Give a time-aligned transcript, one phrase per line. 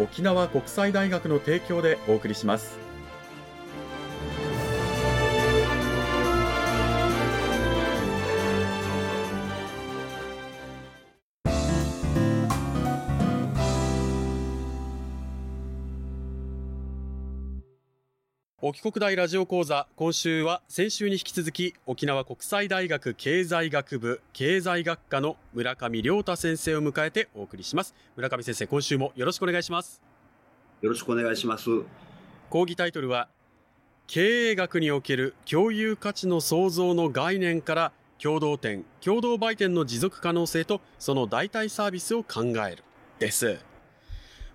[0.00, 2.89] 沖縄国際大学の提供でお送りします。
[18.62, 27.94] 沖国大ラジオ講座今週は先週に引き続き沖縄国際大学経済学部経済学科の村上亮太先生を迎えてお送りします。
[28.16, 30.02] 村上先生今週もよろしくお願いします。
[30.82, 31.70] よろしくお願いします。
[32.50, 33.28] 講義タイトルは
[34.06, 42.84] 経営学における共有価値の創造の概念から共同店共同売店の持続可能性とその代替サービスを考える。
[43.18, 43.58] です。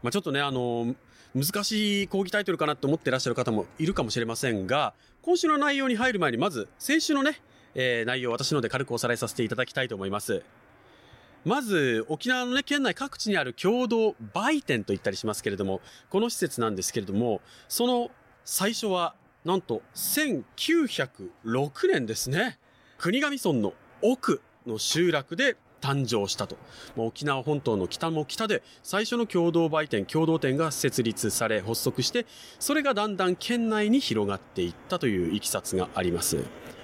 [0.04, 0.94] まあ、ちょっとねあの
[1.36, 7.42] 難しい講義タイトルかなと思ってらっしゃる方もいるかもしれませんが、今週の内容に入る前に、まず、先週のね、
[7.74, 10.44] えー、内容を私ので軽くおさらいさせていただきたいと思います。
[11.44, 18.12] まず、沖縄のね、県内各地にある共同売店と言ったりしますけれども、この施設なんですけれども、その
[18.46, 22.58] 最初は、なんと、1906年ですね。
[22.98, 26.58] 国頭村の奥の集落で誕生したと。
[26.98, 32.26] 沖縄本島の北も北で最初の共同売店、共同店が設立され発足して、
[32.60, 36.38] それがだんだん県内に広がっていったといういきさつがあります。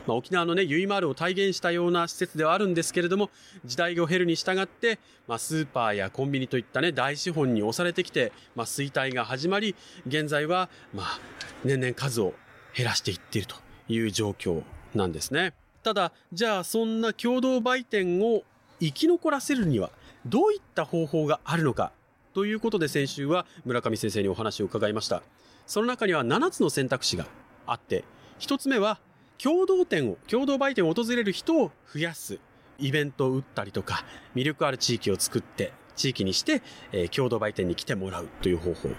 [0.07, 3.29] まあ、沖縄のね、ゆいまるを体現したような施設ではあるんですけれども、
[3.65, 9.75] 時代を経るに従って、まあ、スーパーやコンビニといったね、大資本に押されてきて、まあ、衰退が始まり、
[10.07, 11.19] 現在は、まあ、
[11.63, 12.33] 年々数を
[12.75, 13.55] 減らしていっていると
[13.87, 14.63] いう状況
[14.95, 15.53] なんですね。
[15.83, 18.43] ただ、じゃあそんな共同売店を
[18.81, 19.91] 生き残らせるには
[20.25, 21.91] どういった方法があるのか
[22.33, 25.21] ということで先週は村上先生にお話を伺いました。
[25.67, 27.25] その中には7つの選択肢が
[27.65, 28.03] あって、
[28.39, 28.99] 1つ目は
[29.41, 32.39] 共同店を、共同売店を訪れる人を増やす。
[32.77, 34.03] イベントを打ったりとか、
[34.35, 36.61] 魅力ある地域を作って、地域にして、
[36.91, 38.89] えー、共同売店に来てもらうという方法。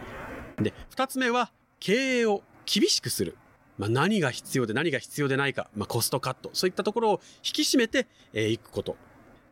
[0.60, 1.50] で、2つ目は
[1.80, 3.36] 経営を厳しくする。
[3.78, 8.04] まあ、何が必要で何が必要でないか、まあ、コストカット、そういったところを引き締めてい、
[8.34, 8.96] えー、くこと。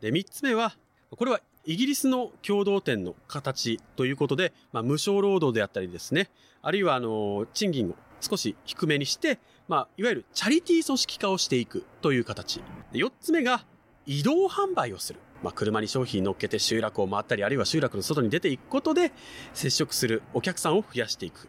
[0.01, 0.75] で、3つ目は、
[1.15, 6.29] これはイギリスの共同店の形ということで、まあ、無償労働であったりですね、
[6.61, 12.61] あるいは、あの、賃金を少し低めにして、まあ、いわゆるチャリティー組織化をしていくという形。
[12.93, 13.63] 4つ目が、
[14.07, 15.19] 移動販売をする。
[15.43, 19.11] まあ、車に商品乗っけて集落を回ったり、あるいは集落の外に出ていくことで、
[19.53, 21.47] 接触するお客さんを増やしていく。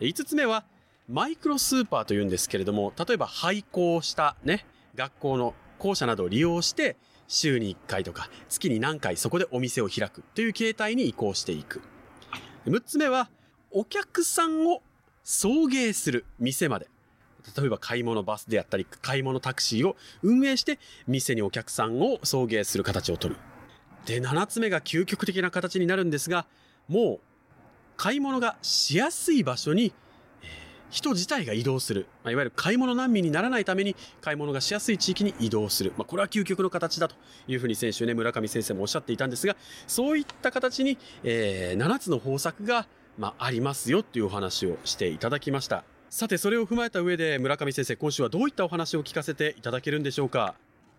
[0.00, 0.64] 5つ目は、
[1.08, 6.96] マイクロスーパーというんですけれども、例えば廃校したね、学校の校舎などを利用して、
[7.28, 11.82] 週に1回とか月に何回そこでお店を開くという形態に移行していく。
[12.66, 13.28] 6つ目は、
[13.70, 14.82] お客さんを
[15.22, 16.88] 送迎する店まで。
[17.56, 23.36] 例えば買い物バスであったり、買い物タクシーを運営して、店にお客さんを送迎する形をとる。
[24.06, 26.46] で、7つ目が究極的な形になるんですが、
[26.88, 27.20] もう、
[27.96, 29.92] 買い物がしやすい場所に
[30.94, 32.06] 人自体が移動する。
[32.22, 35.92] まあ、いわゆる買い物難民にならないために買い物がしやすい地域に移動する。
[35.98, 37.16] まあ、これは究極の形だと
[37.48, 39.56] いうふうに先週ね、村上先生もおっしゃっていたんですが、
[39.88, 42.86] そういった形に、えー、7つの方策が、
[43.18, 45.82] まあ、ありますよというお話をしていただきました。
[46.10, 50.54] さて、それを踏まえた上で村上先生、今週はどういったお話を聞かせていただけるんでしょうか？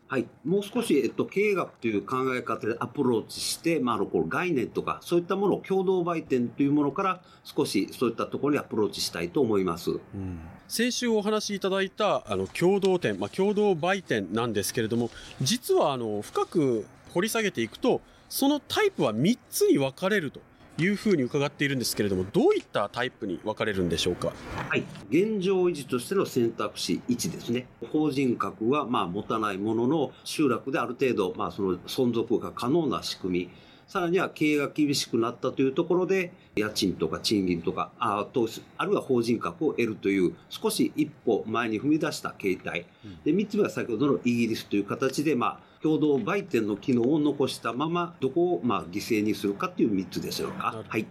[0.07, 15.09] はい、もう少し、えっと、経営学という考え方でアプローチして、まあ、あの概念とかそういったものを共同売店というものから少しそういったところにアプローチしたいと思います、うん、先週お話しいただいたあの共同店、まあ、共同売店なんですけれども
[15.41, 20.39] 実はあの深く掘り下げていくとそのタイプは3つに分かれると。
[20.77, 24.33] いうふうに伺っているんですけれども、どういったタイプに分かれるんでしょうか？
[24.69, 24.83] はい。
[25.10, 27.68] 現状維持としての選択肢1ですね。
[27.92, 33.50] 法人格はまあ持たないものの、集落である程度、まあその存続が可能な仕組み。
[33.88, 42.88] さらには経営が厳しくなったというところで、家賃とか賃金とか、あ投資、あるいは法人格を得るという、少し一歩前に踏み出した形態。
[43.24, 50.83] で、三つ目は先ほどのイギリスという形で、まあ、共同売店の機能を残したまま、どこをまあ犠牲にするかっていう3つでしょうか。
[50.87, 51.05] はい。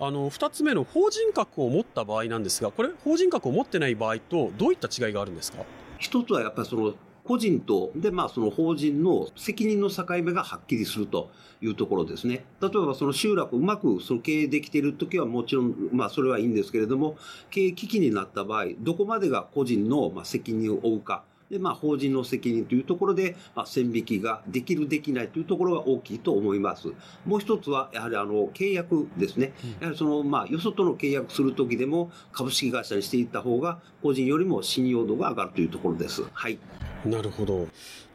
[0.00, 5.58] あの2つ目の法人格を持った場合なんですが、これ、法人格を持ってない場合と、どういった違いがあるんですか？
[6.00, 11.30] 一つはやっぱりその個人と、で、まあ、その法人の責任の境目がはっきりすると
[11.60, 12.44] いうところですね。
[12.60, 17.16] 例えば、その集落うまくその経営できているときはもちろん、まあ、それはいいんですけれども、
[17.50, 21.22] 経営危機になった場合、どこまでが個人の責任を負うか。
[21.50, 26.88] で、まあ、法人の責任というところで、まあ、線引きができる、できないというところが大きいと思います。
[27.24, 29.52] もう一つは、やはりあの、契約ですね。
[29.80, 36.24] やはりその、まあ、よそとの契約するときでも、株式会社にしていった方が、個人よりも信用度が上がるというところです。
[36.32, 36.58] はい。
[37.04, 37.68] なるほど。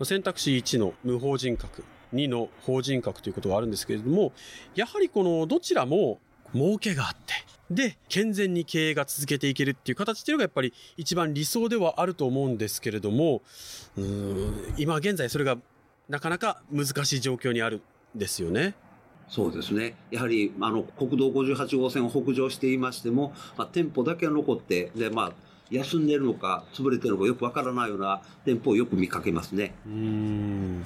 [0.03, 1.83] 選択肢1の無法人格、
[2.13, 4.33] 2の法人格ということがあるんですけれども、
[4.75, 6.19] やはりこのどちらも
[6.53, 7.33] 儲けがあって、
[7.69, 13.41] で、健全に経営が続けていけるっていう形っていうのがやっぱり一番理想ではあると思うんですけれども、
[13.97, 15.57] うん今現在それが
[16.09, 17.81] なかなか難しい状況にある
[18.15, 18.75] んですよね。
[19.29, 19.95] そうですね。
[20.11, 25.33] やはり、あの、国道58号線を北上していましても、まあ、店舗だけが残って、で、まあ、
[25.71, 29.73] 休んでるのか、潰れてるのかよくわからないような店舗をよく見かけますね。
[29.87, 30.85] うん。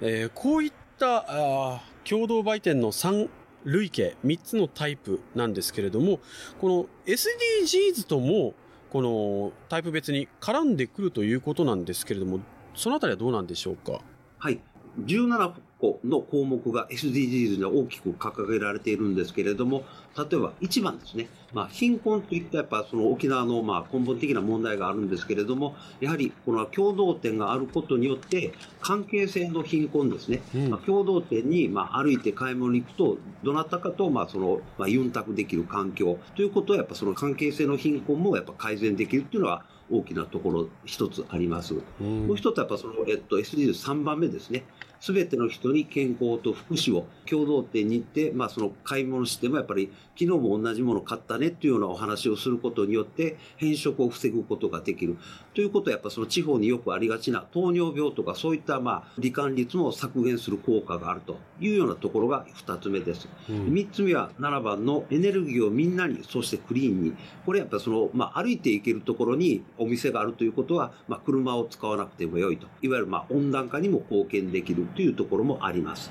[0.00, 3.28] えー、こういったあ共同売店の3
[3.64, 6.20] 類型、3つのタイプなんですけれども、
[6.60, 8.54] この SDGs とも、
[8.90, 12.40] このタイプ別に絡んでくるということなんですけれども、
[12.74, 14.00] そのあたりはどうなんでしょうか？
[14.38, 14.60] はい。
[15.00, 19.84] 17個の項目が SDGs には大きく掲げられているんですけれども、
[20.16, 21.28] 例えば1番ですね。
[21.52, 30.40] まあ、貧困といったやっぱその沖縄のまあ根本的な問題があるんですけれども、やはりこの共同店があることによって、関係性の貧困ですね。
[30.54, 41.74] うん、まあ、共同店にまあ歩いて買い物に行くと、どなたかとまあそのまあユンタクできる環境ということはやっぱその関係性の貧困もやっぱ改善できるっていうのは大きなところ一つあります。
[42.00, 44.64] うん、もう一つはやっぱその、えっと、SDGs3 番目ですね。
[45.02, 55.16] すべての人に健康と福祉を共同店に行って、まあその買い物してもやっぱり昨日も同じもの買ったねっていうようなお話をすることによって変色を防ぐことができる。
[55.54, 63.28] ということはやっぱその地方によくありがちな糖尿病とかそういったまあ罹患率も削減する効果があるというようなところが2つ目です。
[63.48, 67.14] うん、3つ目は7番のエネルギーをみんなに、そしてクリーンに。
[67.44, 72.68] これやっぱその、まあ歩いていけるところにお店があるということは、まあ車を使わなくても良いと。
[72.82, 76.10] いわゆるまあ温暖化にも貢献できるというところもあります。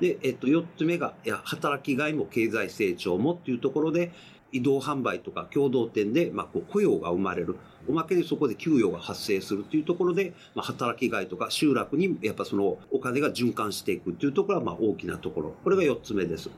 [0.00, 4.12] で、えっと、4つ目が、いや、働きがいも経済成長もっていうところで、
[4.52, 7.56] 移動販売とか共同店で、まあ、こう雇用が生まれる。
[7.88, 15.54] おまけにそこで給与が発生するというところで、まあ、働きがいとか集落にやっぱそのお金が循環していくというところはまあ大きなところ。
[15.62, 16.50] これが4つ目です。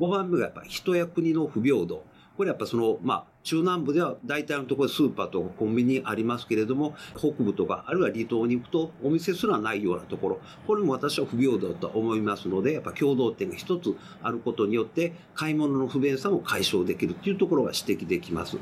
[0.00, 2.04] 5番目がやっぱ人や国の不平等。
[2.36, 18.58] これやっぱその、まあ、中南部では大体のところスーパーとかコンビニありますけれども、北部とか、あるいは離島に行くとお店すらないようなところ、これも私は不平等と思いますので、やっぱ共同店が一つあることによって、買い物の不便さも解消できるというところが指摘できます。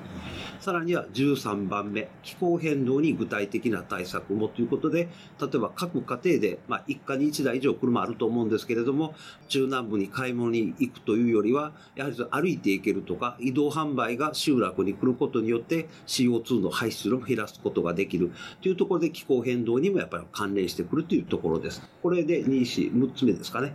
[0.61, 5.09] さらには13番目、気候変動に具体的な対策もということで、
[5.41, 9.15] 例えば各家庭で、まあ、一家に一台以上車あると思うんですけれども、
[9.49, 21.83] 中南部に買い物に行くというよりは、やはり歩いていけるとか、移動販売が集落に来ることによって CO2 の排出量を減らすことができるというところで気候変動にもやっぱり関連してくるというところです。
[22.03, 23.75] これで2、4、6つ目ですかね。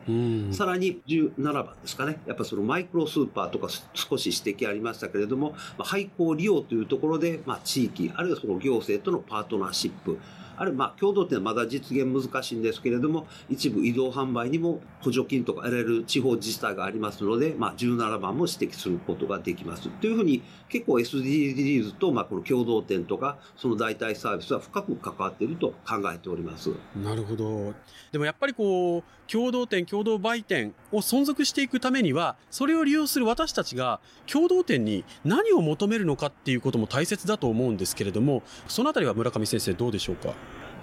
[0.52, 2.20] さらに17番ですかね。
[2.26, 10.20] やっぱそのマイクロスーパーとか少し指摘ありましたけれども、まあ、廃校利用というところで、まあ、地域、あるいはその行政とのパートナーシップ、
[10.58, 19.90] あるまあ共同店はまだ実現難しいんですけれども、一部移動販売にも補助金とか得られる地方自治体がありますので、まあ17番も指摘することができます。
[19.90, 26.72] というふうに結構 SDGs とまあこの共同店とかその代替サービスは深く関わっていると考えております。
[26.96, 27.74] なるほど。
[28.12, 34.00] でもやっぱりこう、共同店、共同売店を存続していくためには、それを利用する私たちが
[34.32, 40.34] 共同店に何を求めるのかっていうことも大切だと思うんですけれども、そのあたりは村上先生どうでしょうか？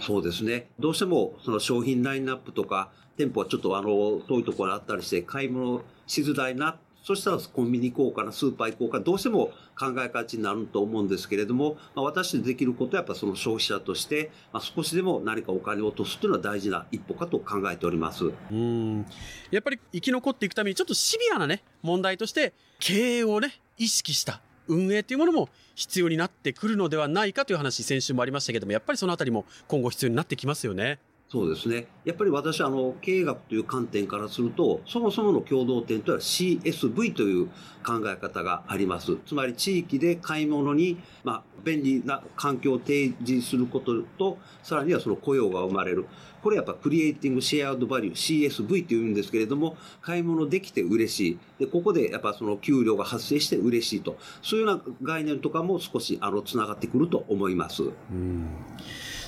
[0.00, 0.68] そうですね。
[0.78, 3.88] どうしてもその商品ラインナップとか、店舗はちょっとあの、
[4.28, 6.78] 遠いところにあったりして、買い物しづらいな。
[7.02, 18.26] そしたらコンビニ行こうかな、スーパー行こうかな、どうしても考え方になると思うんですけれども、まあ、私でできることはやっぱその消費者として、まあ、少しでも何かお金を落とすというのは大事な一歩かと考えております。
[18.52, 19.04] うん。
[19.50, 30.99] やっぱり生き残っていくためにちょっとシビアなね、問題として経営をね、意識した運営というものも必要になってくるのではないかという話、先週もありましたけども、やっぱりそのあたりも今後必要になってきますよね。
[31.32, 31.86] そうですね。
[32.04, 37.46] やっぱり私はあの経営学という観点からすると、そもそもの共同点というのは CSV という
[37.82, 39.16] 考え方があります。
[39.24, 46.04] つまり地域で買い物に、まあ、便利な環境を提示することと、さらにはその雇用が生まれる。
[46.42, 51.38] これやっぱクリエイティングシェアードバリュー CSV というんですけれども、買い物できて嬉しい。
[51.60, 54.18] で、ここでやっぱその給料が発生して嬉しいと。
[54.42, 57.84] そういうような概念とかも少しあの、つながってくると思います。
[57.84, 58.50] うん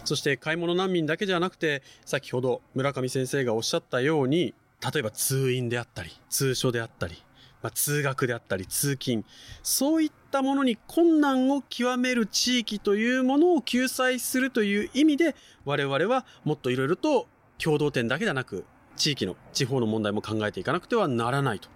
[0.04, 4.54] そして買い物難民だけじゃなくて、先ほど村上先生がおっしゃったように、
[4.92, 7.22] 例えば通院であったり、通所であったり、
[7.62, 9.24] まあ、通学であったり、通勤、
[9.62, 15.34] そういったものに困難を極める地域というものを救済するという意味で、
[15.64, 21.70] 我々はもっといろいろと共同点だけではなく、地域の、地方の問題も考えていかなくてはならないと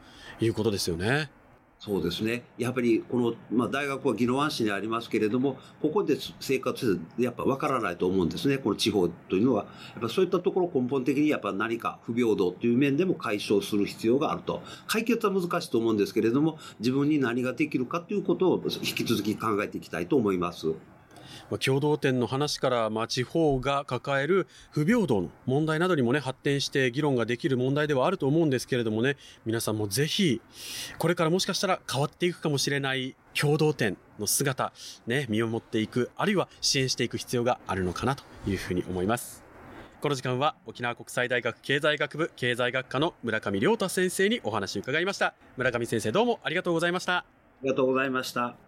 [0.45, 1.31] いうことですよね。
[1.89, 2.43] そうですね。
[2.59, 8.59] やっぱり、この、まあ、大学は宜野湾市にありますけれども、ここで生活せず、やっぱ分からないと思うんですね。
[8.59, 9.65] この地方というのは。
[9.95, 14.63] やっぱそういったところ根本的にやっぱ何か不平等という面でも解消する必要があると。
[14.87, 20.75] 解決は難しいと思うんですけれども、自分に何ができるかということを引き続き考えていきたいと思います。
[21.61, 30.41] 共同店の話から、まあ、地方が抱える不平等の問題などにもね、発展して議論ができる問題ではあると思うんですけれどもね、皆さんもぜひ、
[30.99, 34.73] これからもしかしたら変わっていくかもしれない共同店の姿、
[35.07, 39.49] ね、見守っていく、あるいは支援していく必要があるのかなというふうに思います。
[40.01, 45.35] この時間は沖縄国際大学経済学部経済学科の村上亮太先生にお話を伺いました。
[45.57, 47.17] 村上先生どうもありがとうございました。
[47.17, 47.25] あ
[47.65, 48.68] りがとうございました。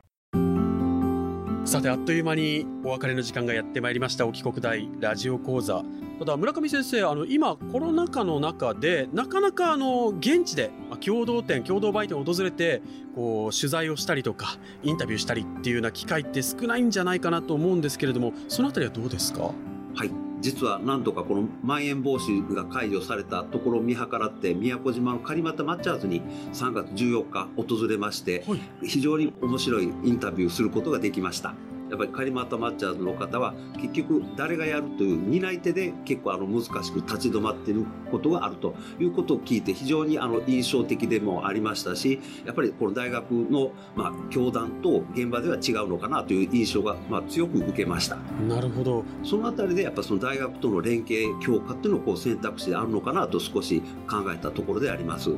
[1.71, 4.27] さてあっという間にお別れの時間がやってまいりました。
[4.27, 5.85] 沖国大ラジオ講座。
[6.19, 12.83] ただ村上先生あの今コロナ禍の中でなかなかあの現地で共同店共同売店を訪れて
[13.15, 19.53] こう取材をしたりとかインタビューしたりっていうような機会って少ないんじゃないかなと思うんですけれどもその辺りはどうですか？
[19.95, 20.11] はい。
[20.41, 31.55] 実はなんとかこのまん延防止が解除されたところを見計らって宮古島の狩俣マッチャーズに3月14日訪れまして、はい、非常に面白いインタビューすることができました。
[31.91, 48.17] やっぱりカリマットマッチャーズの方は結局誰がやるという担い手で結構あの難しく立ち止まっていることがあるということを聞いて非常にあの印象的でもありましたしやっぱりこの大学のまあ教団と現場では違うのかなという印象がまあ強く受けました。
[48.49, 49.05] なるほど。
[49.23, 55.31] そのあたりでやっぱその大学との連携強化っていうのをこう選択肢であるのかなと少し考えたところであります。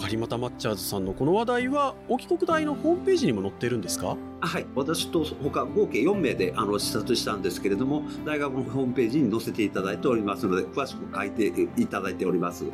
[0.00, 4.16] カリマタマッチャーズさんのこの話題は沖国大のホームページにも載ってるんですか？
[4.40, 4.66] はい。
[4.74, 12.64] 私と他合計4名であの視察したんですけれども大学のホームページに載せていただいておりますので詳しく書いていただいております。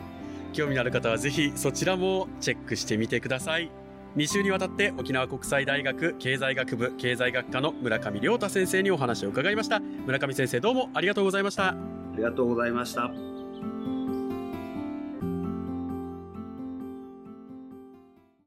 [0.53, 3.71] 興味のある方はぜひそちらもチェックしてみてください。
[4.17, 9.81] 2週にわたって沖縄国際大学経済学部経済学科の村上亮太先生にお話を伺いました。
[9.81, 11.75] 村上先生どうもありがとうございました。
[12.15, 13.34] ありがとうございました